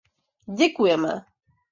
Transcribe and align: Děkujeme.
Děkujeme. 0.57 1.13